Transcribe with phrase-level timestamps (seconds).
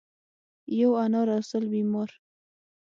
[0.39, 2.09] ـ یو انار او سل بیمار.